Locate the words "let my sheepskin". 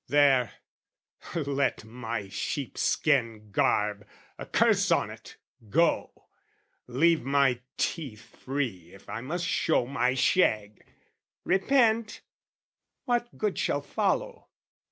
1.35-3.51